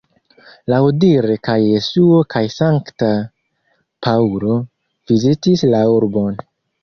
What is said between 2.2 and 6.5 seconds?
kaj Sankta Paŭlo vizitis la urbon.